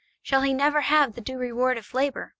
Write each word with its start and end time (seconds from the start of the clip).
Shall 0.23 0.41
he 0.41 0.51
never 0.51 0.81
have 0.81 1.13
the 1.13 1.21
due 1.21 1.37
reward 1.37 1.77
of 1.77 1.93
labour! 1.93 2.29